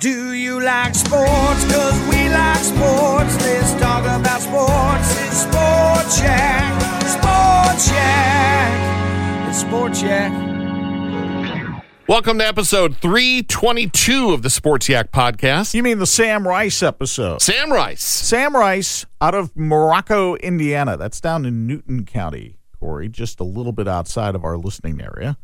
[0.00, 1.64] Do you like sports?
[1.64, 3.34] Cause we like sports.
[3.42, 5.10] Let's talk about sports.
[5.26, 7.00] It's Sports Yak.
[7.02, 9.48] Sports Yak.
[9.48, 11.82] It's Sports Yak.
[12.06, 15.74] Welcome to episode 322 of the Sports Yak podcast.
[15.74, 17.42] You mean the Sam Rice episode?
[17.42, 18.04] Sam Rice.
[18.04, 20.96] Sam Rice out of Morocco, Indiana.
[20.96, 25.36] That's down in Newton County, Corey, just a little bit outside of our listening area.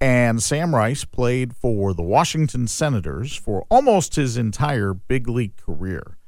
[0.00, 6.18] And Sam Rice played for the Washington Senators for almost his entire big league career.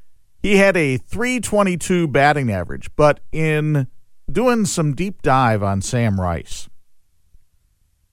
[0.41, 3.89] He had a 322 batting average, but in
[4.31, 6.69] doing some deep dive on Sam Rice,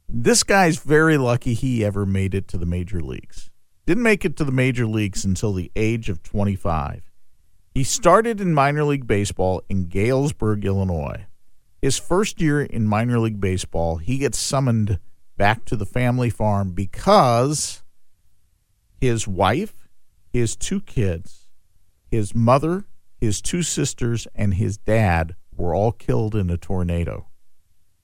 [0.10, 3.50] this guy's very lucky he ever made it to the major leagues.
[3.86, 7.12] Didn't make it to the major leagues until the age of 25.
[7.74, 11.26] He started in minor league baseball in Galesburg, Illinois.
[11.82, 15.00] His first year in minor league baseball, he gets summoned
[15.38, 17.84] back to the family farm because
[19.00, 19.88] his wife,
[20.32, 21.48] his two kids,
[22.08, 22.86] his mother,
[23.18, 27.28] his two sisters, and his dad were all killed in a tornado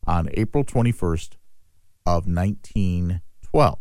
[0.06, 1.36] on April 21st
[2.06, 3.80] of 1912.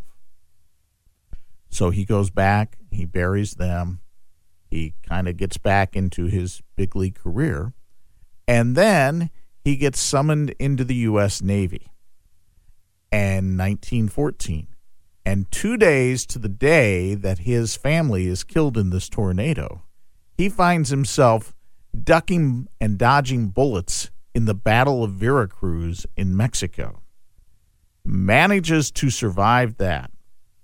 [1.70, 4.00] So he goes back, he buries them,
[4.70, 7.72] he kind of gets back into his big league career,
[8.46, 9.30] and then
[9.64, 11.42] he gets summoned into the U.S.
[11.42, 11.90] Navy
[13.12, 14.68] and 1914.
[15.24, 19.82] And two days to the day that his family is killed in this tornado,
[20.36, 21.54] he finds himself
[22.02, 27.02] ducking and dodging bullets in the Battle of Veracruz in Mexico.
[28.04, 30.10] Manages to survive that.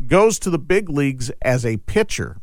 [0.07, 2.41] Goes to the big leagues as a pitcher.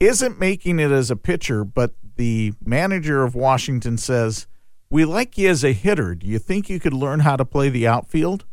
[0.00, 4.46] Isn't making it as a pitcher, but the manager of Washington says,
[4.90, 6.14] We like you as a hitter.
[6.14, 8.44] Do you think you could learn how to play the outfield?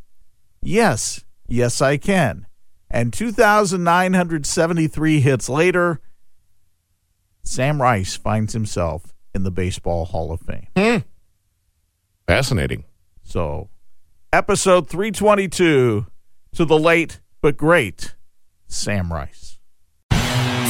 [0.65, 2.47] Yes, yes, I can.
[2.89, 6.01] And 2,973 hits later,
[7.43, 10.67] Sam Rice finds himself in the Baseball Hall of Fame.
[10.75, 10.97] Hmm.
[12.27, 12.85] Fascinating.
[13.23, 13.69] So,
[14.33, 16.07] episode 322
[16.55, 18.15] to the late but great
[18.67, 19.59] Sam Rice.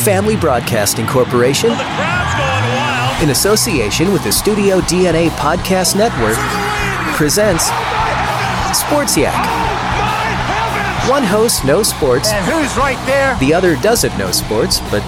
[0.03, 1.72] Family Broadcasting Corporation,
[3.23, 6.38] in association with the Studio DNA Podcast Network,
[7.16, 7.66] presents
[8.77, 9.75] Sports Yak.
[11.10, 13.38] One host knows sports, And who's right there?
[13.40, 15.04] the other doesn't know sports, but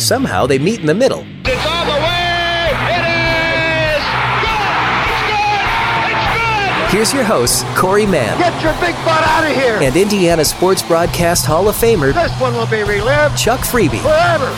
[0.00, 1.24] somehow they meet in the middle.
[1.44, 2.70] It's all the way.
[2.90, 4.02] It is
[4.42, 4.82] good.
[5.06, 6.10] It's good.
[6.10, 6.90] It's good.
[6.90, 9.78] Here's your host, Corey Mann Get your big butt out of here.
[9.80, 14.00] and Indiana Sports Broadcast Hall of Famer this one will be relived Chuck Freeby.
[14.02, 14.50] forever.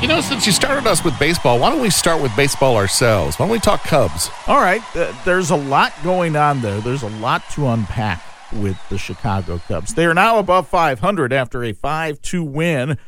[0.00, 3.38] You know, since you started us with baseball, why don't we start with baseball ourselves?
[3.38, 4.30] Why don't we talk Cubs?
[4.48, 6.80] All right, uh, there's a lot going on there.
[6.80, 8.20] There's a lot to unpack
[8.54, 9.94] with the Chicago Cubs.
[9.94, 12.98] They are now above 500 after a 5 2 win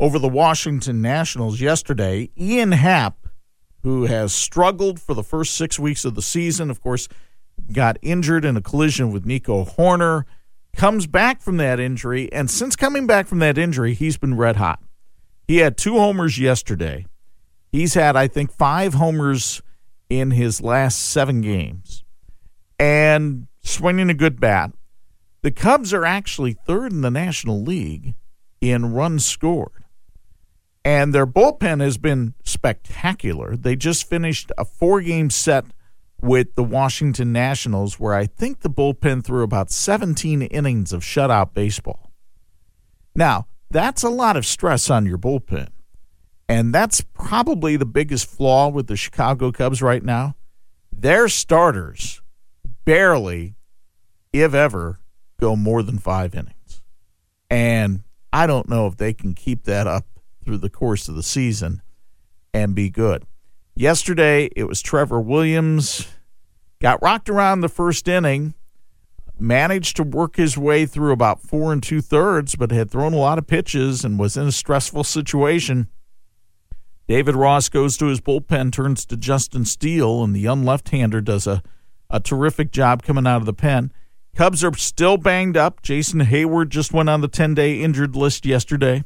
[0.00, 2.30] over the Washington Nationals yesterday.
[2.38, 3.28] Ian Happ,
[3.82, 7.08] who has struggled for the first six weeks of the season, of course,
[7.72, 10.24] got injured in a collision with Nico Hoerner,
[10.76, 14.56] comes back from that injury, and since coming back from that injury, he's been red
[14.56, 14.80] hot.
[15.46, 17.06] He had two homers yesterday.
[17.72, 19.62] He's had, I think, five homers
[20.08, 22.04] in his last seven games
[22.78, 24.72] and swinging a good bat.
[25.42, 28.14] The Cubs are actually third in the National League
[28.60, 29.84] in runs scored.
[30.84, 33.56] And their bullpen has been spectacular.
[33.56, 35.66] They just finished a four game set
[36.20, 41.54] with the Washington Nationals, where I think the bullpen threw about 17 innings of shutout
[41.54, 42.10] baseball.
[43.14, 45.68] Now, that's a lot of stress on your bullpen.
[46.48, 50.34] And that's probably the biggest flaw with the Chicago Cubs right now.
[50.90, 52.22] Their starters
[52.84, 53.54] barely,
[54.32, 54.98] if ever,
[55.40, 56.82] go more than five innings.
[57.50, 58.02] And
[58.32, 60.06] I don't know if they can keep that up
[60.44, 61.82] through the course of the season
[62.52, 63.24] and be good.
[63.74, 66.08] Yesterday, it was Trevor Williams,
[66.80, 68.54] got rocked around the first inning,
[69.38, 73.18] managed to work his way through about four and two thirds, but had thrown a
[73.18, 75.88] lot of pitches and was in a stressful situation.
[77.06, 81.46] David Ross goes to his bullpen, turns to Justin Steele, and the young left-hander does
[81.46, 81.62] a,
[82.10, 83.92] a terrific job coming out of the pen.
[84.38, 85.82] Cubs are still banged up.
[85.82, 89.02] Jason Heyward just went on the 10-day injured list yesterday.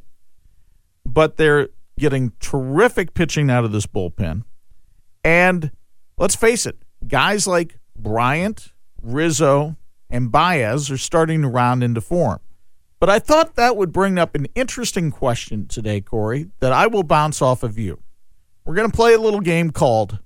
[1.07, 4.43] But they're getting terrific pitching out of this bullpen.
[5.25, 5.71] And
[6.19, 6.77] let's face it,
[7.09, 9.79] guys like Bryant, Rizzo,
[10.11, 12.41] and Baez are starting to round into form.
[13.01, 17.05] But I thought that would bring up an interesting question today, Corey, that I will
[17.05, 18.03] bounce off of you.
[18.67, 20.19] We're going to play a little game called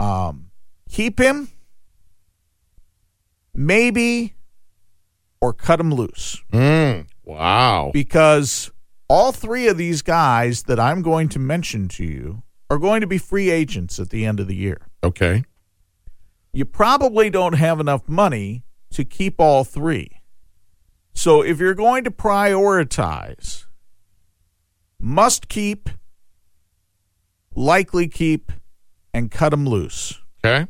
[0.00, 0.50] um,
[0.88, 1.50] Keep Him,
[3.60, 4.32] Maybe,
[5.38, 6.42] or Cut them Loose.
[6.50, 7.90] Mm, wow.
[7.92, 8.70] Because
[9.06, 13.06] all three of these guys that I'm going to mention to you are going to
[13.06, 14.86] be free agents at the end of the year.
[15.04, 15.44] Okay.
[16.54, 20.08] You probably don't have enough money to keep all three.
[21.12, 23.66] So if you're going to prioritize,
[24.98, 25.90] must keep,
[27.54, 28.52] likely keep,
[29.12, 30.18] and cut them loose.
[30.42, 30.66] Okay.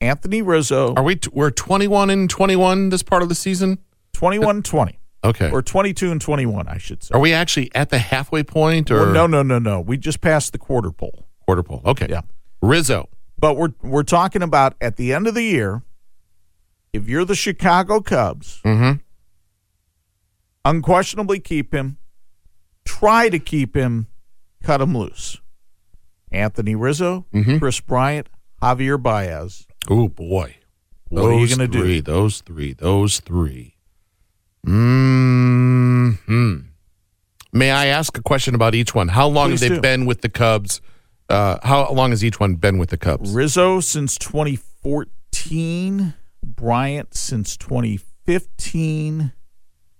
[0.00, 1.16] Anthony Rizzo, Are we?
[1.16, 3.78] T- we're 21 and 21 this part of the season.
[4.14, 5.50] 21 20, Okay.
[5.50, 7.12] or 22 and 21, I should say.
[7.14, 9.80] Are we actually at the halfway point or Well, no, no, no, no.
[9.80, 11.26] We just passed the quarter pole.
[11.46, 11.82] quarter pole?
[11.84, 12.06] Okay.
[12.08, 12.22] Yeah.
[12.62, 13.08] Rizzo.
[13.38, 15.82] But we're we're talking about at the end of the year,
[16.92, 18.98] if you're the Chicago Cubs, Mm-hmm.
[20.64, 21.96] unquestionably keep him.
[22.84, 24.08] Try to keep him,
[24.62, 25.40] cut him loose.
[26.32, 27.58] Anthony Rizzo, Mhm.
[27.60, 28.28] Kris Bryant,
[28.62, 29.66] Javier Baez.
[29.90, 30.56] Oh boy.
[31.08, 31.80] What are you Those gonna do?
[31.82, 32.72] three, Those three.
[32.72, 33.74] Those three.
[34.64, 36.10] Hmm.
[37.52, 39.08] May I ask a question about each one?
[39.08, 39.80] How long Please have they do.
[39.80, 40.80] been with the Cubs?
[41.28, 43.32] Uh, how long has each one been with the Cubs?
[43.32, 46.14] Rizzo since 2014,
[46.44, 49.32] Bryant since 2015.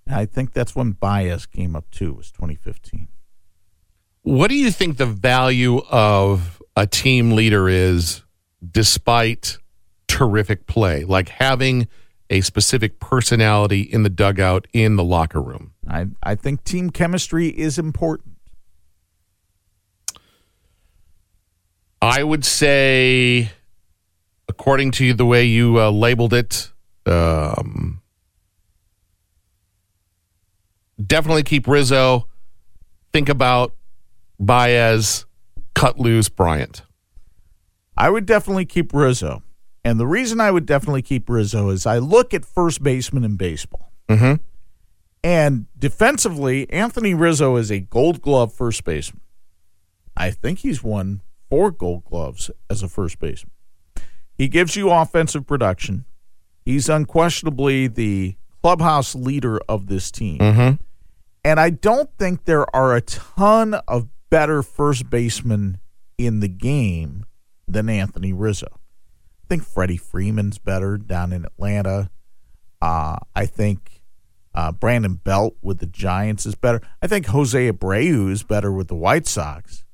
[0.08, 3.08] I think that's when Baez came up too, was 2015.
[4.22, 8.22] What do you think the value of a team leader is
[8.70, 9.58] despite
[10.20, 11.02] terrific play?
[11.02, 11.88] Like having
[12.28, 15.72] a specific personality in the dugout, in the locker room?
[15.88, 18.37] I, I think team chemistry is important.
[22.02, 23.50] I would say,
[24.46, 26.70] according to the way you uh, labeled it,
[27.06, 28.02] um,
[31.02, 32.28] definitely keep Rizzo.
[33.12, 33.75] Think about
[34.38, 35.25] Baez,
[35.75, 36.82] cut loose Bryant.
[37.96, 39.43] I would definitely keep Rizzo.
[39.90, 43.34] And the reason I would definitely keep Rizzo is I look at first baseman in
[43.34, 43.90] baseball.
[44.08, 44.34] Mm-hmm.
[45.25, 49.20] And defensively, Anthony Rizzo is a gold glove first baseman.
[50.16, 53.50] I think he's won four gold gloves as a first baseman.
[54.32, 56.04] He gives you offensive production.
[56.64, 60.38] He's unquestionably the clubhouse leader of this team.
[60.38, 60.82] Mm-hmm.
[61.44, 65.78] And I don't think there are a ton of better first basemen
[66.16, 67.26] in the game
[67.66, 68.69] than Anthony Rizzo.
[69.50, 72.08] I think Freddie Freeman's better down in Atlanta.
[72.81, 74.00] Uh, I think
[74.55, 76.81] uh, Brandon Belt with the Giants is better.
[77.02, 79.85] I think Jose Abreu is better with the White Sox.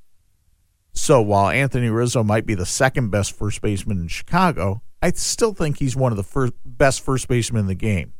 [0.92, 5.54] So while Anthony Rizzo might be the second best first baseman in Chicago, I still
[5.54, 8.12] think he's one of the first best first basemen in the game.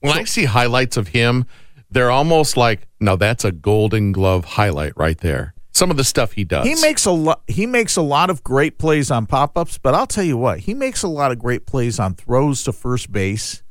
[0.00, 1.46] When I see highlights of him,
[1.88, 5.53] they're almost like, no, that's a Golden Glove highlight right there.
[5.74, 6.66] Some of the stuff he does.
[6.66, 7.42] He makes a lot.
[7.48, 10.60] He makes a lot of great plays on pop ups, but I'll tell you what,
[10.60, 13.62] he makes a lot of great plays on throws to first base.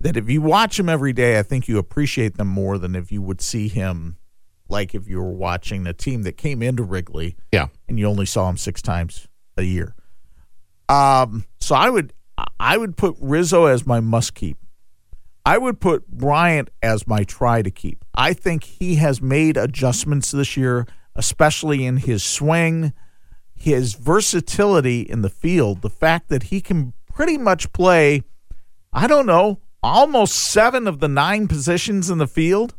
[0.00, 3.10] That if you watch him every day, I think you appreciate them more than if
[3.10, 4.18] you would see him,
[4.68, 7.68] like if you were watching a team that came into Wrigley yeah.
[7.88, 9.94] and you only saw him six times a year.
[10.90, 12.12] Um, so I would,
[12.60, 14.58] I would put Rizzo as my must keep.
[15.46, 18.04] I would put Bryant as my try to keep.
[18.14, 20.86] I think he has made adjustments this year,
[21.16, 22.92] especially in his swing,
[23.54, 28.22] his versatility in the field, the fact that he can pretty much play,
[28.92, 32.74] I don't know, almost seven of the nine positions in the field.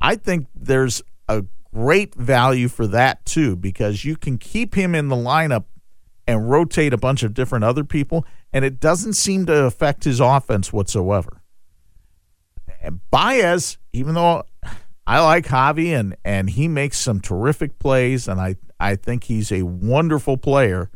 [0.00, 5.08] I think there's a great value for that too, because you can keep him in
[5.08, 5.64] the lineup
[6.26, 10.20] and rotate a bunch of different other people, and it doesn't seem to affect his
[10.20, 11.42] offense whatsoever.
[12.80, 14.44] And Baez, even though
[15.06, 19.52] I like Javi and and he makes some terrific plays, and I I think he's
[19.52, 20.90] a wonderful player.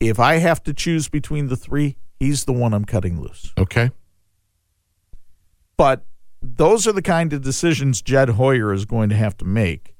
[0.00, 3.52] If I have to choose between the three, he's the one I'm cutting loose.
[3.58, 3.90] Okay.
[5.76, 6.04] But
[6.40, 9.96] those are the kind of decisions Jed Hoyer is going to have to make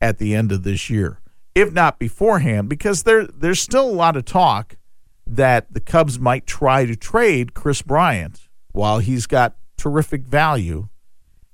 [0.00, 1.20] at the end of this year,
[1.54, 4.76] if not beforehand, because there there's still a lot of talk
[5.26, 10.88] that the Cubs might try to trade Kris Bryant while he's got terrific value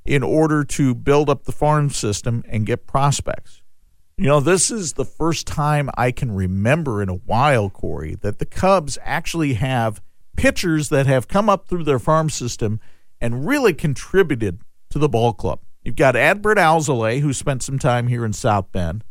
[0.05, 3.63] in order to build up the farm system and get prospects.
[4.17, 8.39] You know, this is the first time I can remember in a while, Corey, that
[8.39, 10.03] the Cubs actually have
[10.37, 12.81] pitchers that have come up through their farm system
[13.21, 15.61] and really contributed to the ball club.
[15.83, 19.05] You've got Adbert Alzolay, who spent some time here in South Bend,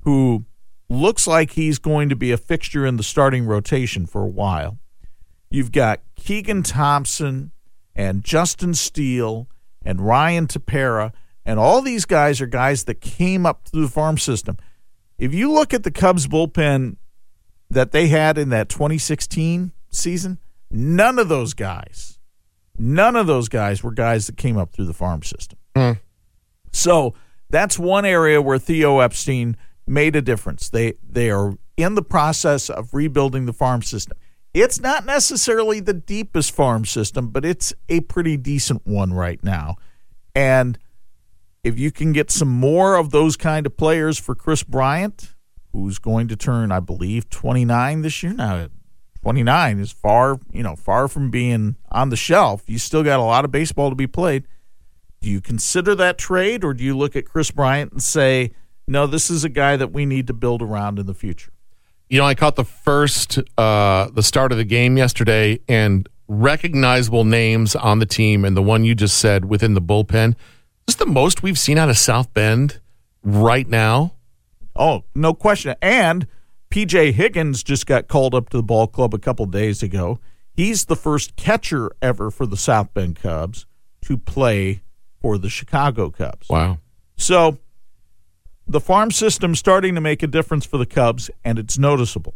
[0.00, 0.44] who
[0.88, 4.78] looks like he's going to be a fixture in the starting rotation for a while.
[5.50, 7.52] You've got Keegan Thompson
[7.94, 9.48] and Justin Steele
[9.84, 11.12] and Ryan Tepera,
[11.44, 14.56] and all these guys are guys that came up through the farm system.
[15.18, 16.96] If you look at the Cubs bullpen
[17.70, 20.38] that they had in that 2016 season,
[20.70, 22.18] none of those guys,
[22.78, 25.58] none of those guys were guys that came up through the farm system.
[25.76, 26.00] Mm.
[26.72, 27.14] So
[27.50, 30.68] that's one area where Theo Epstein made a difference.
[30.70, 34.16] They they are in the process of rebuilding the farm system.
[34.54, 39.76] It's not necessarily the deepest farm system, but it's a pretty decent one right now.
[40.34, 40.78] And
[41.64, 45.34] if you can get some more of those kind of players for Kris Bryant,
[45.72, 48.34] who's going to turn, I believe, 29 this year.
[48.34, 48.68] Now,
[49.22, 52.64] 29 is far, you know, far from being on the shelf.
[52.66, 54.46] You still got a lot of baseball to be played.
[55.20, 58.52] Do you consider that trade, or do you look at Kris Bryant and say,
[58.88, 61.52] no, this is a guy that we need to build around in the future?
[62.12, 67.24] You know, I caught the first, uh, the start of the game yesterday, and recognizable
[67.24, 70.34] names on the team, and the one you just said within the bullpen.
[70.86, 72.80] This is the most we've seen out of South Bend
[73.22, 74.12] right now.
[74.76, 75.74] Oh, no question.
[75.80, 76.26] And
[76.68, 80.18] PJ Higgins just got called up to the ball club a couple days ago.
[80.52, 83.64] He's the first catcher ever for the South Bend Cubs
[84.02, 84.82] to play
[85.22, 86.50] for the Chicago Cubs.
[86.50, 86.76] Wow.
[87.16, 87.56] So
[88.66, 92.34] the farm system's starting to make a difference for the Cubs, and it's noticeable.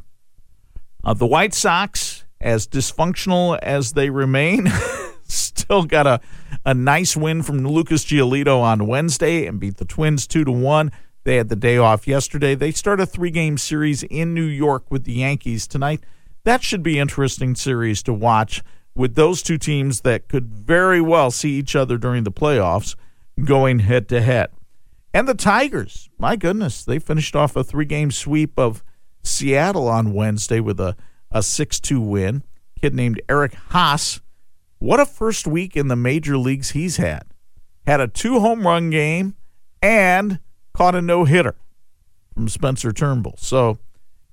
[1.05, 4.67] Uh, the White Sox, as dysfunctional as they remain,
[5.23, 6.21] still got a,
[6.65, 10.91] a nice win from Lucas Giolito on Wednesday and beat the Twins 2 to 1.
[11.25, 12.55] They had the day off yesterday.
[12.55, 16.05] They start a three game series in New York with the Yankees tonight.
[16.45, 18.63] That should be interesting series to watch
[18.95, 22.95] with those two teams that could very well see each other during the playoffs
[23.45, 24.51] going head to head.
[25.17, 28.85] And the Tigers, my goodness, they finished off a three game sweep of
[29.23, 30.95] Seattle on Wednesday with a,
[31.31, 32.43] a 6 2 win.
[32.79, 34.21] Kid named Eric Haase.
[34.79, 37.23] What a first week in the major leagues he's had.
[37.87, 39.37] Had a two home run game
[39.81, 40.39] and
[40.75, 41.55] caught a no hitter
[42.35, 43.37] from Spencer Turnbull.
[43.39, 43.79] So,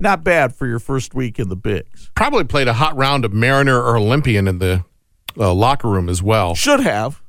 [0.01, 2.11] not bad for your first week in the bigs.
[2.13, 4.83] Probably played a hot round of Mariner or Olympian in the
[5.37, 6.55] uh, locker room as well.
[6.55, 7.21] Should have.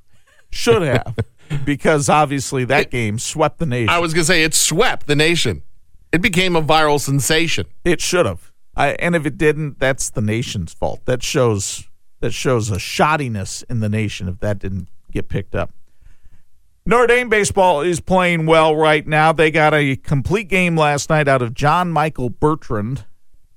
[0.50, 1.16] Should have.
[1.64, 3.88] because obviously that game swept the nation.
[3.88, 5.62] I was going to say it swept the nation.
[6.12, 7.66] It became a viral sensation.
[7.84, 8.52] It should have.
[8.76, 11.04] I, and if it didn't, that's the nation's fault.
[11.04, 11.88] That shows
[12.20, 15.72] that shows a shoddiness in the nation if that didn't get picked up.
[16.86, 19.32] Notre Dame baseball is playing well right now.
[19.32, 23.04] They got a complete game last night out of John Michael Bertrand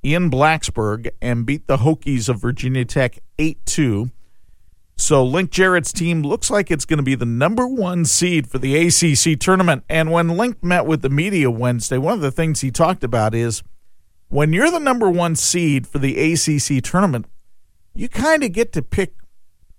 [0.01, 4.12] in Blacksburg and beat the Hokies of Virginia Tech 8 2.
[4.97, 8.57] So Link Jarrett's team looks like it's going to be the number one seed for
[8.57, 9.83] the ACC tournament.
[9.87, 13.35] And when Link met with the media Wednesday, one of the things he talked about
[13.35, 13.61] is
[14.29, 17.27] when you're the number one seed for the ACC tournament,
[17.93, 19.13] you kind of get to pick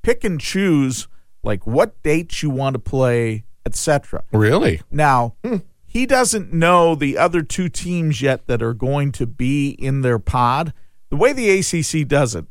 [0.02, 1.08] pick and choose
[1.42, 4.25] like what dates you want to play, etc.
[4.32, 4.80] Really?
[4.90, 5.56] Now, hmm.
[5.84, 10.18] he doesn't know the other two teams yet that are going to be in their
[10.18, 10.72] pod.
[11.10, 12.46] The way the ACC does it,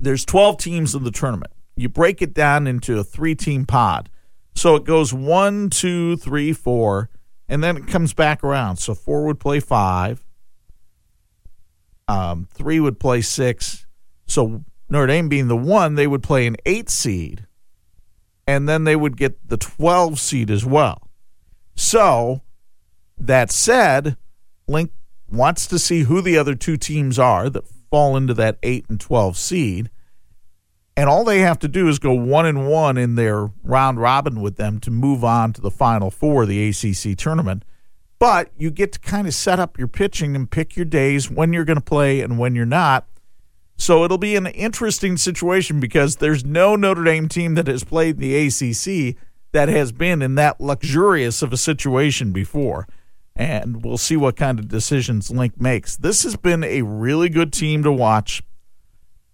[0.00, 1.52] there's 12 teams in the tournament.
[1.76, 4.10] You break it down into a three team pod.
[4.54, 7.08] So it goes one, two, three, four,
[7.48, 8.76] and then it comes back around.
[8.76, 10.24] So four would play five,
[12.08, 13.86] um, three would play six.
[14.26, 17.46] So Notre Dame being the one, they would play an eight seed,
[18.46, 21.08] and then they would get the 12 seed as well.
[21.76, 22.42] So
[23.16, 24.16] that said,
[24.66, 24.92] Link
[25.30, 29.00] wants to see who the other two teams are that fall into that 8 and
[29.00, 29.90] 12 seed.
[30.96, 34.40] And all they have to do is go one and one in their round robin
[34.40, 37.64] with them to move on to the final four of the ACC tournament.
[38.18, 41.52] But you get to kind of set up your pitching and pick your days when
[41.52, 43.06] you're going to play and when you're not.
[43.78, 48.18] So it'll be an interesting situation because there's no Notre Dame team that has played
[48.18, 49.16] the ACC
[49.52, 52.86] that has been in that luxurious of a situation before.
[53.40, 55.96] And we'll see what kind of decisions Link makes.
[55.96, 58.42] This has been a really good team to watch.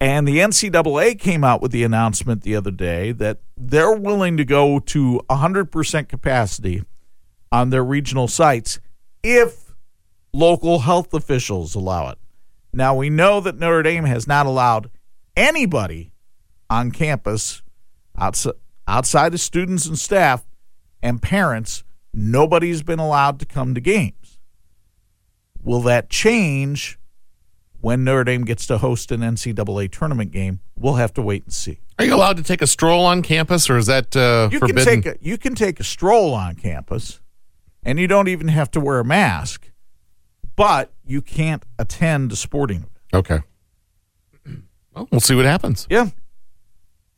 [0.01, 4.45] And the NCAA came out with the announcement the other day that they're willing to
[4.45, 6.85] go to 100% capacity
[7.51, 8.79] on their regional sites
[9.25, 9.75] if
[10.33, 12.19] local health officials allow it.
[12.73, 14.89] Now, we know that Notre Dame has not allowed
[15.35, 16.13] anybody
[16.71, 17.61] on campus
[18.17, 18.55] outside,
[18.87, 20.47] outside of students and staff
[21.03, 21.83] and parents
[22.17, 24.41] nobody's been allowed to come to games.
[25.63, 26.99] Will that change
[27.81, 30.61] when Notre Dame gets to host an NCAA tournament game?
[30.79, 31.81] We'll have to wait and see.
[31.99, 34.85] Are you allowed to take a stroll on campus, or is that uh, You forbidden?
[34.85, 37.21] can take a, you can take a stroll on campus,
[37.83, 39.71] and you don't even have to wear a mask,
[40.57, 42.91] but you can't attend a sporting event.
[43.15, 43.41] okay.
[44.95, 45.87] Well, we'll see what happens.
[45.91, 46.09] Yeah.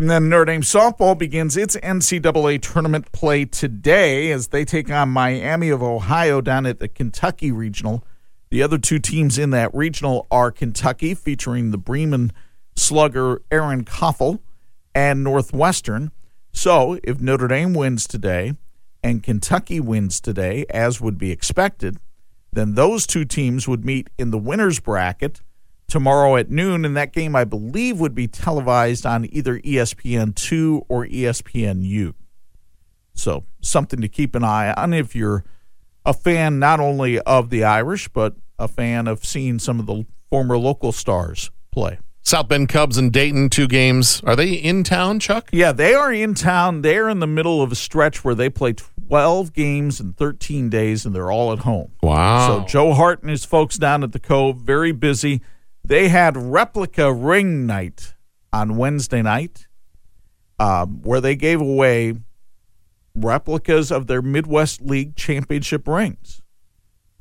[0.00, 5.08] And then Notre Dame softball begins its NCAA tournament play today as they take on
[5.08, 8.04] Miami of Ohio down at the Kentucky Regional.
[8.50, 12.32] The other two teams in that regional are Kentucky, featuring the Bremen
[12.76, 14.40] slugger Erin Coffel,
[14.94, 16.12] and Northwestern.
[16.52, 18.54] So if Notre Dame wins today
[19.02, 21.98] and Kentucky wins today, as would be expected,
[22.52, 25.40] then those two teams would meet in the winner's bracket
[25.88, 30.84] tomorrow at noon, and that game I believe would be televised on either E ESPN2
[30.88, 32.14] or ESPNU.
[33.14, 35.44] So something to keep an eye on if you're
[36.04, 40.04] a fan not only of the Irish but a fan of seeing some of the
[40.30, 41.98] former local stars play.
[42.22, 44.20] South Bend Cubs and Dayton, two games.
[44.24, 45.48] Are they in town, Chuck?
[45.50, 46.82] Yeah, they are in town.
[46.82, 51.06] They're in the middle of a stretch where they play 12 games in 13 days,
[51.06, 51.92] and they're all at home.
[52.02, 52.46] Wow.
[52.46, 55.40] So Joe Hart and his folks down at the Cove, very busy.
[55.88, 58.12] They had replica ring night
[58.52, 59.68] on Wednesday night,
[60.58, 62.16] um, where they gave away
[63.14, 66.42] replicas of their Midwest League championship rings,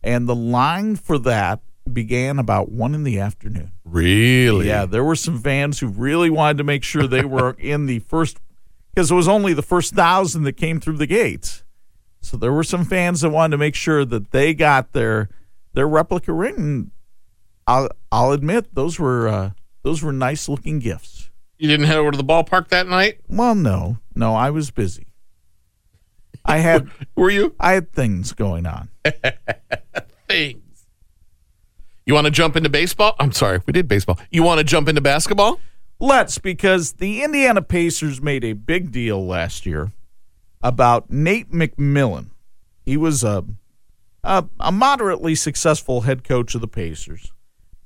[0.04, 1.62] and the line for that
[1.94, 3.72] began about one in the afternoon.
[3.86, 4.68] really?
[4.68, 8.00] Yeah, there were some fans who really wanted to make sure they were in the
[8.00, 8.38] first
[8.94, 11.64] because it was only the first thousand that came through the gates.
[12.20, 15.30] So there were some fans that wanted to make sure that they got their
[15.72, 16.92] their replica ring.
[17.68, 19.52] I'll I'll admit those were uh,
[19.84, 21.30] those were nice looking gifts.
[21.58, 23.20] You didn't head over to the ballpark that night?
[23.28, 25.08] Well, no, no, I was busy.
[26.46, 27.56] I had Were you?
[27.60, 28.90] I had things going on.
[30.28, 30.86] Things.
[32.06, 33.16] You want to jump into baseball?
[33.20, 34.18] I'm sorry, we did baseball.
[34.32, 35.60] You want to jump into basketball?
[36.00, 39.91] Let's, because the Indiana Pacers made a big deal last year
[40.62, 42.30] about Nate McMillan.
[42.86, 43.44] He was a,
[44.24, 47.32] a, a moderately successful head coach of the Pacers.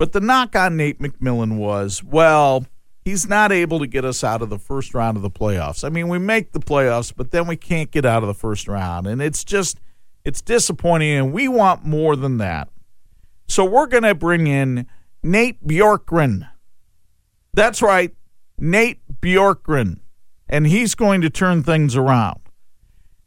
[0.01, 2.65] But the knock on Nate McMillan was, well,
[3.05, 5.83] he's not able to get us out of the first round of the playoffs.
[5.83, 8.67] I mean, we make the playoffs, but then we can't get out of the first
[8.67, 9.05] round.
[9.05, 9.79] And it's just,
[10.25, 12.69] it's disappointing, and we want more than that.
[13.47, 14.87] So we're going to bring in
[15.21, 16.49] Nate Bjorkgren.
[17.53, 18.11] That's right,
[18.57, 19.99] Nate Bjorkgren.
[20.49, 22.39] And he's going to turn things around.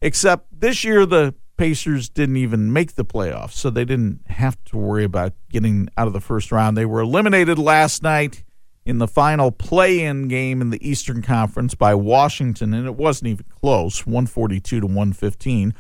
[0.02, 4.76] Except this year, the Pacers didn't even make the playoffs, so they didn't have to
[4.76, 6.76] worry about getting out of the first round.
[6.76, 8.42] They were eliminated last night
[8.84, 13.28] in the final play in game in the Eastern Conference by Washington, and it wasn't
[13.28, 15.74] even close 142 to 115.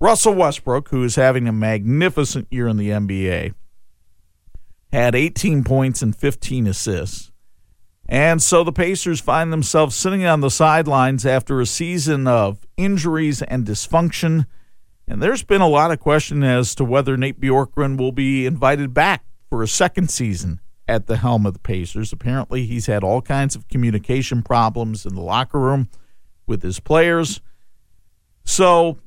[0.00, 3.54] Russell Westbrook, who is having a magnificent year in the NBA,
[4.92, 7.30] had 18 points and 15 assists.
[8.08, 13.40] And so the Pacers find themselves sitting on the sidelines after a season of injuries
[13.42, 14.46] and dysfunction.
[15.12, 18.94] And there's been a lot of question as to whether Nate Bjorkgren will be invited
[18.94, 22.14] back for a second season at the helm of the Pacers.
[22.14, 25.90] Apparently, he's had all kinds of communication problems in the locker room
[26.46, 27.42] with his players.
[28.44, 29.00] So,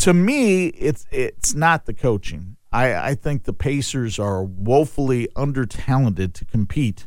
[0.00, 2.58] to me, it's it's not the coaching.
[2.70, 7.06] I, I think the Pacers are woefully under talented to compete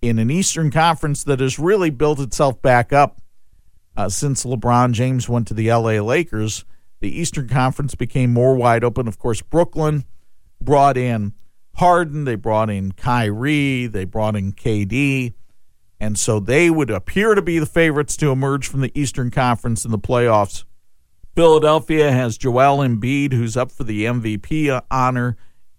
[0.00, 3.20] in an Eastern Conference that has really built itself back up
[3.96, 6.64] uh, since LeBron James went to the LA Lakers.
[7.00, 9.06] The Eastern Conference became more wide open.
[9.08, 10.04] Of course, Brooklyn
[10.60, 11.34] brought in
[11.76, 15.34] Harden, they brought in Kyrie, they brought in KD.
[16.00, 19.84] And so they would appear to be the favorites to emerge from the Eastern Conference
[19.84, 20.64] in the playoffs.
[21.34, 25.36] Philadelphia has Joel Embiid, who's up for the MVP honor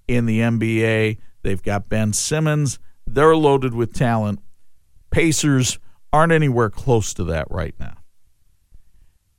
[0.08, 1.18] in the NBA.
[1.42, 2.78] They've got Ben Simmons.
[3.08, 4.40] They're loaded with talent.
[5.10, 5.80] Pacers
[6.14, 7.98] aren't anywhere close to that right now.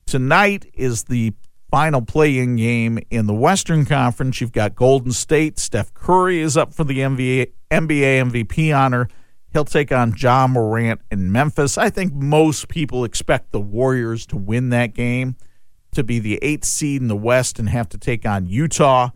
[0.07, 1.35] Tonight is the
[1.71, 4.41] final playing game in the Western Conference.
[4.41, 5.59] You've got Golden State.
[5.59, 9.09] Steph Curry is up for the NBA, NBA MVP honor.
[9.53, 11.79] He'll take on Ja Morant in Memphis.
[11.79, 15.37] I think most people expect the Warriors to win that game,
[15.93, 19.11] to be the eighth seed in the West and have to take on Utah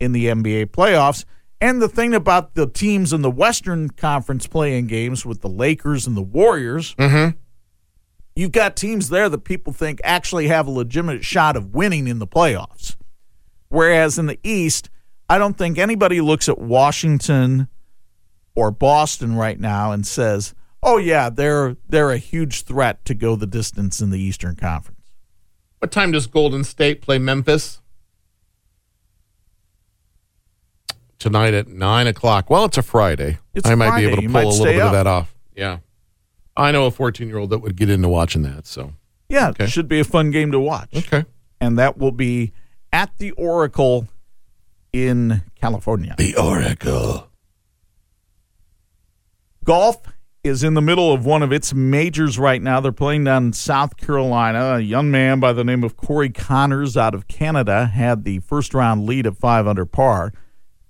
[0.00, 1.24] in the NBA playoffs.
[1.60, 6.06] And the thing about the teams in the Western Conference playing games with the Lakers
[6.06, 7.38] and the Warriors, mm-hmm.
[8.36, 12.18] You've got teams there that people think actually have a legitimate shot of winning in
[12.18, 12.96] the playoffs.
[13.68, 14.90] Whereas in the East,
[15.28, 17.68] I don't think anybody looks at Washington
[18.56, 23.36] or Boston right now and says, "Oh yeah, they're they're a huge threat to go
[23.36, 25.12] the distance in the Eastern Conference."
[25.78, 27.80] What time does Golden State play Memphis?
[31.18, 32.50] Tonight at nine o'clock.
[32.50, 33.38] Well, it's a Friday.
[33.54, 34.06] It's I might Friday.
[34.06, 34.86] be able to pull a little bit up.
[34.88, 35.34] of that off.
[35.56, 35.78] Yeah.
[36.56, 38.66] I know a fourteen-year-old that would get into watching that.
[38.66, 38.92] So
[39.28, 39.64] Yeah, Okay.
[39.64, 40.90] it should be a fun game to watch.
[40.94, 41.24] okay,
[41.60, 42.52] And that will be
[42.92, 44.06] at the Oracle
[44.92, 46.14] in California.
[46.18, 47.28] the Oracle.
[49.64, 50.02] Golf
[50.42, 52.78] is in the middle of one of its majors right now.
[52.78, 54.74] They're playing down in South Carolina.
[54.76, 58.74] A young man by the name of Corey Conners out of Canada had the first
[58.74, 60.34] round lead at five under par,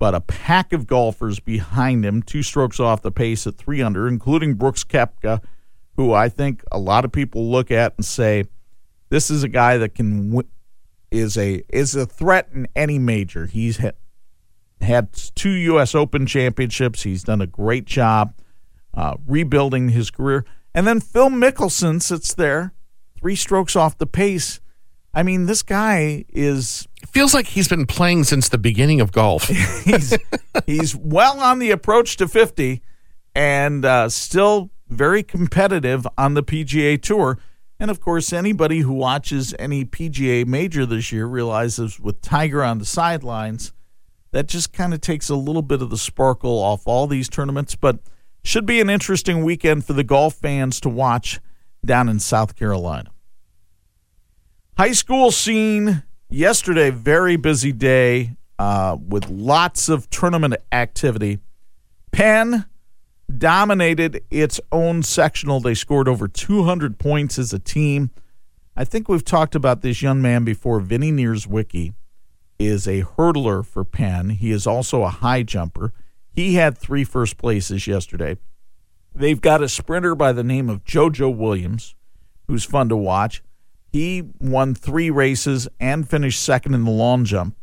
[0.00, 4.08] but a pack of golfers behind him, two strokes off the pace at three under,
[4.08, 5.40] including Brooks Koepka,
[5.96, 8.44] who I think a lot of people look at and say,
[9.10, 10.48] this is a guy that can w-
[11.10, 13.46] is a is a threat in any major.
[13.46, 13.94] He's had
[14.80, 15.94] had two U.S.
[15.94, 17.02] Open championships.
[17.02, 18.34] He's done a great job
[18.92, 20.44] uh, rebuilding his career.
[20.74, 22.74] And then Phil Mickelson sits there,
[23.18, 24.60] three strokes off the pace.
[25.16, 29.12] I mean, this guy is It feels like he's been playing since the beginning of
[29.12, 29.46] golf.
[29.84, 30.18] he's
[30.66, 32.82] he's well on the approach to 50
[33.36, 37.38] and uh, still very competitive on the PGA Tour.
[37.80, 42.78] And of course, anybody who watches any PGA major this year realizes with Tiger on
[42.78, 43.72] the sidelines,
[44.30, 47.74] that just kind of takes a little bit of the sparkle off all these tournaments.
[47.76, 48.00] But
[48.44, 51.40] should be an interesting weekend for the golf fans to watch
[51.84, 53.10] down in South Carolina.
[54.76, 61.38] High school scene yesterday, very busy day uh, with lots of tournament activity.
[62.12, 62.66] Penn
[63.38, 65.60] dominated its own sectional.
[65.60, 68.10] They scored over 200 points as a team.
[68.76, 70.80] I think we've talked about this young man before.
[70.80, 71.94] Vinny Nearswicki
[72.58, 74.30] is a hurdler for Penn.
[74.30, 75.92] He is also a high jumper.
[76.30, 78.36] He had three first places yesterday.
[79.14, 81.94] They've got a sprinter by the name of JoJo Williams,
[82.48, 83.42] who's fun to watch.
[83.86, 87.56] He won three races and finished second in the long jump.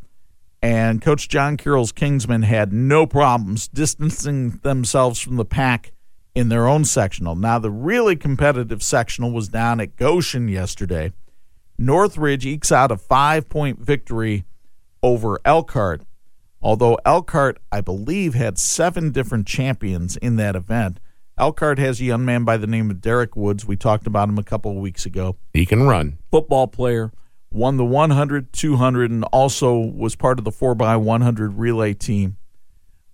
[0.62, 5.92] And Coach John Carroll's Kingsmen had no problems distancing themselves from the pack
[6.34, 7.34] in their own sectional.
[7.34, 11.12] Now, the really competitive sectional was down at Goshen yesterday.
[11.78, 14.44] Northridge ekes out a five point victory
[15.02, 16.02] over Elkhart,
[16.60, 21.00] although Elkhart, I believe, had seven different champions in that event.
[21.38, 23.66] Elkhart has a young man by the name of Derek Woods.
[23.66, 26.18] We talked about him a couple of weeks ago he can run.
[26.30, 27.10] football player,
[27.52, 32.36] won the 100, 200, and also was part of the 4x100 relay team.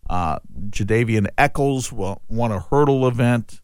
[0.08, 0.38] Uh,
[0.70, 3.60] Jadavian Eccles won a hurdle event.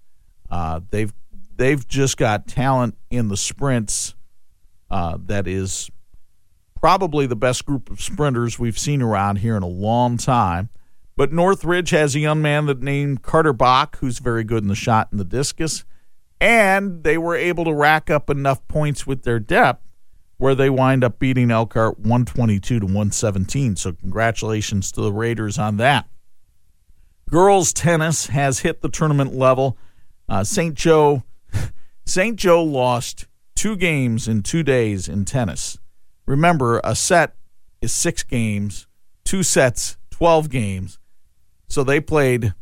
[0.50, 1.12] Uh, they've
[1.56, 4.14] they've just got talent in the sprints
[4.90, 5.90] uh, that is
[6.74, 10.68] probably the best group of sprinters we've seen around here in a long time.
[11.16, 14.74] But Northridge has a young man that named Carter Bach, who's very good in the
[14.74, 15.84] shot and the discus.
[16.40, 19.84] And they were able to rack up enough points with their depth
[20.44, 23.76] where they wind up beating Elkhart 122 to 117.
[23.76, 26.06] So congratulations to the Raiders on that.
[27.30, 29.78] Girls tennis has hit the tournament level.
[30.28, 30.74] Uh, St.
[30.74, 31.22] Joe,
[32.04, 32.36] St.
[32.36, 33.26] Joe lost
[33.56, 35.78] two games in two days in tennis.
[36.26, 37.36] Remember, a set
[37.80, 38.86] is six games,
[39.24, 40.98] two sets, 12 games.
[41.68, 42.52] So they played,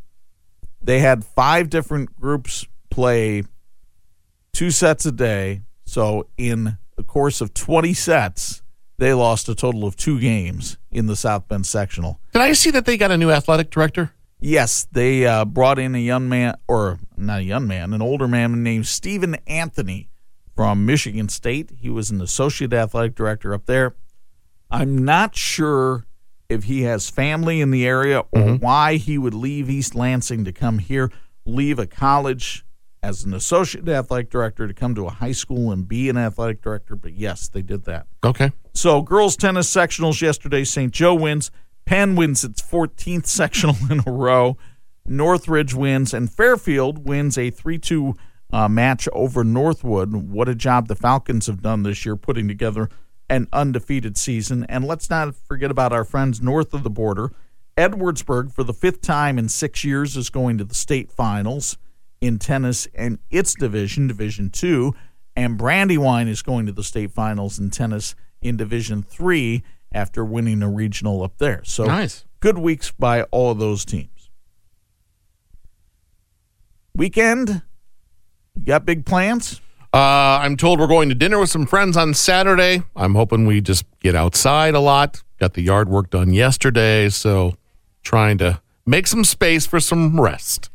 [0.81, 3.43] they had five different groups play
[4.53, 5.63] two sets a day.
[5.83, 8.61] So in the course of 20 sets,
[8.97, 12.19] they lost a total of two games in the South Bend sectional.
[12.31, 14.11] Did I see that they got a new athletic director?
[14.39, 18.27] Yes, they uh, brought in a young man, or not a young man, an older
[18.27, 20.09] man named Stephen Anthony
[20.55, 21.71] from Michigan State.
[21.79, 23.95] He was an associate athletic director up there.
[24.69, 26.05] I'm not sure
[26.49, 30.51] if he has family in the area or why he would leave East Lansing to
[30.51, 31.11] come here,
[31.45, 32.65] leave a college
[33.03, 36.61] as an associate athletic director to come to a high school and be an athletic
[36.61, 36.95] director.
[36.95, 38.07] But yes, they did that.
[38.23, 38.53] Okay.
[38.73, 40.63] So, girls tennis sectionals yesterday.
[40.63, 40.91] St.
[40.91, 41.51] Joe wins.
[41.85, 44.57] Penn wins its 14th sectional in a row.
[45.05, 48.15] Northridge wins, and Fairfield wins a 3 2
[48.53, 50.13] uh, match over Northwood.
[50.15, 52.89] What a job the Falcons have done this year putting together
[53.29, 54.65] an undefeated season.
[54.69, 57.31] And let's not forget about our friends north of the border.
[57.75, 61.77] Edwardsburg, for the fifth time in six years, is going to the state finals
[62.23, 64.95] in tennis and its division, Division Two.
[65.35, 70.63] And Brandywine is going to the state finals in tennis in Division Three after winning
[70.63, 71.61] a regional up there.
[71.65, 72.25] So Nice.
[72.39, 74.29] good weeks by all of those teams.
[76.95, 77.61] Weekend,
[78.55, 79.59] you got big plans?
[79.93, 82.83] Uh, I'm told we're going to dinner with some friends on Saturday.
[82.95, 85.23] I'm hoping we just get outside a lot.
[85.39, 87.55] Got the yard work done yesterday, so
[88.03, 90.69] trying to make some space for some rest.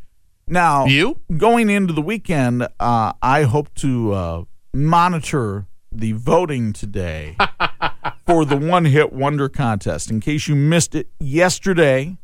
[0.49, 1.21] Now, You?
[1.37, 7.37] going into the weekend, uh, I hope to uh, monitor the voting today
[8.27, 10.11] for the One Hit Wonder contest.
[10.11, 12.17] In case you missed it yesterday,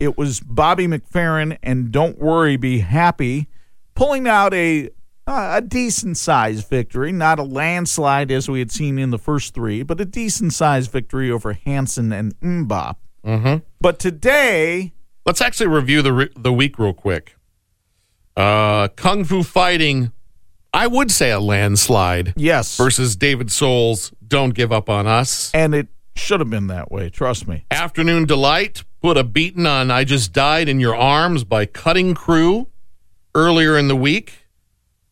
[0.00, 3.48] It was Bobby McFerrin and Don't Worry, Be Happy,
[3.94, 4.90] pulling out a
[5.26, 9.52] uh, a decent sized victory, not a landslide as we had seen in the first
[9.54, 12.94] three, but a decent sized victory over Hanson and MMMBop.
[13.26, 13.56] Mm-hmm.
[13.80, 14.92] But today,
[15.26, 17.34] Let's actually review the re- the week real quick.
[18.38, 20.12] Uh, Kung Fu Fighting,
[20.72, 24.12] I would say a landslide yes, versus David Soul's.
[24.26, 25.52] Don't give up on us.
[25.54, 27.10] and it should have been that way.
[27.10, 27.64] Trust me.
[27.70, 32.68] Afternoon Delight put a beating on I Just Died in Your Arms by Cutting Crew
[33.34, 34.46] earlier in the week.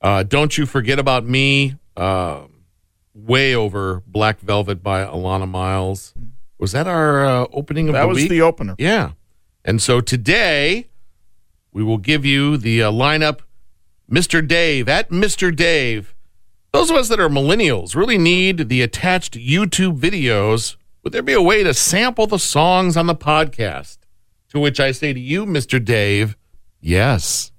[0.01, 2.43] Uh, Don't You Forget About Me, uh,
[3.15, 6.15] way over Black Velvet by Alannah Myles.
[6.59, 8.77] Was that our uh, opening of That the was the opener.
[8.79, 9.13] Yeah.
[9.65, 10.89] And so today
[11.77, 13.41] we will give you the uh, lineup
[14.11, 14.41] Mr.
[14.47, 15.55] Dave at Mr.
[15.55, 16.15] Dave.
[16.73, 20.77] Those of us that are millennials really need the attached YouTube videos.
[21.05, 23.99] Would there be a way to sample the songs on the podcast?
[24.55, 25.85] To which I say to you, Mr.
[25.85, 26.35] Dave,
[26.81, 27.53] yes.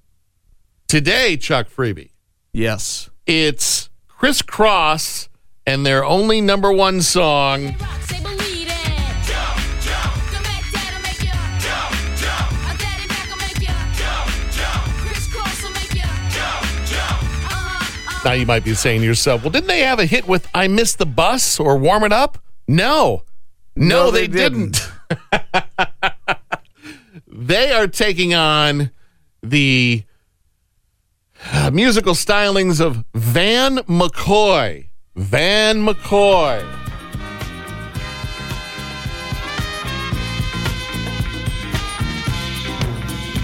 [0.88, 2.10] Today, Chuck Freeby,
[2.53, 3.12] Yes.
[3.27, 5.27] it's Kris Kross
[5.67, 7.75] and their only number one song,
[18.25, 20.67] Now you might be saying to yourself, well, didn't they have a hit with I
[20.67, 22.38] Missed the Bus or Warm It Up?
[22.67, 23.23] No.
[23.75, 24.91] No, No, they, they didn't.
[27.27, 28.91] they are taking on
[29.43, 30.03] the
[31.53, 34.88] uh, musical stylings of Van McCoy.
[35.15, 36.62] Van McCoy.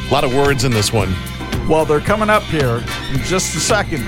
[0.05, 1.13] A lot of words in this one.
[1.67, 4.03] Well, they're coming up here in just a second.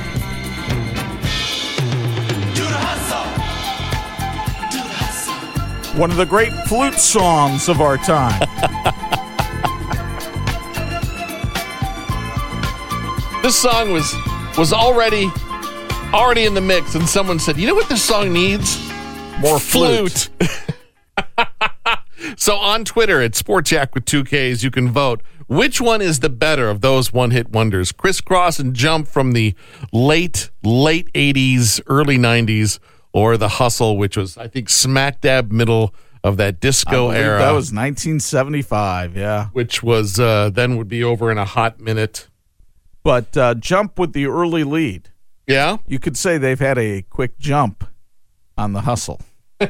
[5.96, 8.40] One of the great flute songs of our time.
[13.42, 14.14] this song was
[14.58, 15.32] was already
[16.14, 18.78] already in the mix and someone said you know what this song needs
[19.40, 20.30] More flute.
[22.38, 26.70] so on twitter at sportsyak with 2ks you can vote which one is the better
[26.70, 29.54] of those one-hit wonders Kris Kross and jump from the
[29.94, 32.80] late late 80s early 90s
[33.16, 37.52] or the hustle which was i think smack dab middle of that disco era That
[37.52, 39.48] was 1975, yeah.
[39.54, 42.28] which was uh, then would be over in a hot minute
[43.04, 45.10] But uh, jump with the early lead.
[45.48, 47.88] yeah You could say they've had a quick jump
[48.58, 49.22] on the hustle.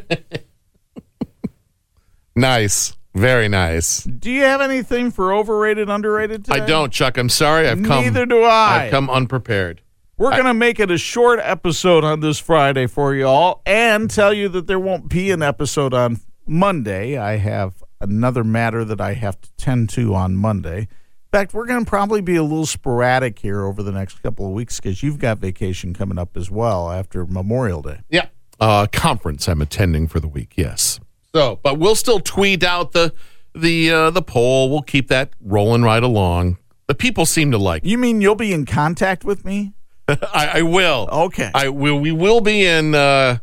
[2.36, 6.62] nice very nice Do you have anything for overrated, underrated today?
[6.62, 7.18] I don't, Chuck.
[7.18, 7.68] I'm sorry.
[7.68, 8.04] I've come.
[8.04, 8.84] Neither do I.
[8.86, 9.82] I've come unprepared.
[10.18, 14.10] We're going to make it a short episode on this Friday for you all and
[14.10, 17.18] tell you that there won't be an episode on Monday.
[17.18, 20.80] I have another matter that I have to tend to on Monday.
[20.80, 20.88] In
[21.34, 24.54] fact, we're going to probably be a little sporadic here over the next couple of
[24.54, 28.00] weeks because you've got vacation coming up as well after Memorial Day.
[28.10, 28.28] Yeah.
[28.58, 30.54] Uh, conference I'm attending for the week.
[30.56, 31.02] Yes.
[31.34, 33.14] So, but we'll still tweet out the
[33.54, 34.70] the uh, the poll.
[34.70, 36.58] We'll keep that rolling right along.
[36.88, 37.84] The people seem to like.
[37.84, 37.90] it.
[37.90, 39.74] You mean you'll be in contact with me?
[40.08, 41.08] I, I will.
[41.12, 41.50] Okay.
[41.54, 42.00] I will.
[42.00, 43.38] We will be in uh,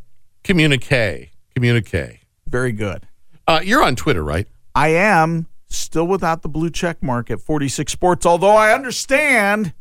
[0.44, 1.30] communique.
[1.54, 2.20] Communique.
[2.46, 3.06] Very good.
[3.48, 4.46] Uh, you're on Twitter, right?
[4.74, 9.72] I am still without the blue check mark at 46 Sports, although I understand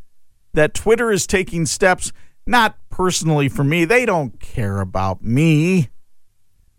[0.54, 2.12] that Twitter is taking steps,
[2.46, 3.86] not personally for me.
[3.86, 5.90] They don't care about me,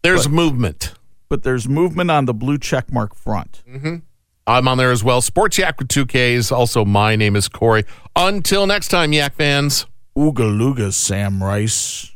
[0.03, 0.95] There's movement.
[1.29, 3.63] but there's movement on the blue check mark front.
[4.47, 5.21] I'm on there as well.
[5.23, 6.51] Sports Yak with two Ks.
[6.51, 7.85] Also, my name is Corey.
[8.17, 9.87] Until next time, Yak fans.
[10.17, 12.13] Ooga Sam Rice.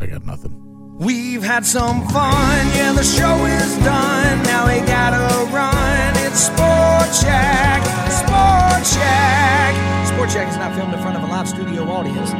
[0.00, 0.96] I got nothing.
[0.98, 4.42] We've had some fun, yeah, the show is done.
[4.44, 6.14] Now we gotta run.
[6.26, 10.06] It's Sport Check, Sport Check.
[10.06, 12.32] Sport Check is not filmed in front of a live studio audience.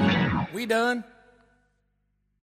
[0.55, 1.05] We done?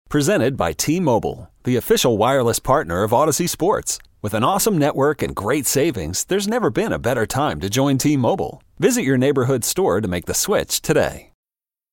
[0.09, 3.99] Presented by T Mobile, the official wireless partner of Audacy Sports.
[4.21, 7.97] With an awesome network and great savings, there's never been a better time to join
[7.97, 8.63] T Mobile.
[8.79, 11.33] Visit your neighborhood store to make the switch today.